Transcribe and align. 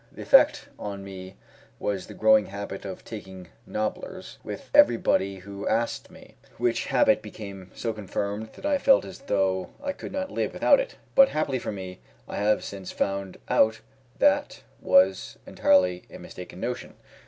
The 0.11 0.23
effect 0.23 0.67
on 0.79 1.03
me 1.03 1.35
was 1.77 2.07
the 2.07 2.15
growing 2.15 2.47
habit 2.47 2.85
of 2.85 3.05
taking 3.05 3.49
nobblers 3.67 4.39
with 4.43 4.71
everybody 4.73 5.35
who 5.35 5.67
asked 5.67 6.09
me, 6.09 6.33
which 6.57 6.87
habit 6.87 7.21
became 7.21 7.69
so 7.75 7.93
confirmed 7.93 8.49
that 8.53 8.65
I 8.65 8.79
felt 8.79 9.05
as 9.05 9.19
though 9.19 9.69
I 9.79 9.91
could 9.93 10.11
not 10.11 10.31
live 10.31 10.53
without 10.53 10.79
it; 10.79 10.95
but, 11.13 11.29
happily 11.29 11.59
for 11.59 11.71
me, 11.71 11.99
I 12.27 12.37
have 12.37 12.63
since 12.63 12.91
found 12.91 13.37
out 13.47 13.81
that 14.17 14.61
that 14.61 14.63
was 14.79 15.37
entirely 15.45 16.05
a 16.09 16.17
mistaken 16.17 16.59
notion. 16.59 16.95